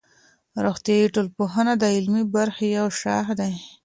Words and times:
روغتیایی 0.65 1.11
ټولنپوهنه 1.13 1.73
د 1.77 1.83
عملي 1.95 2.23
برخې 2.35 2.67
یو 2.77 2.87
شاخ 3.01 3.25
دی. 3.39 3.53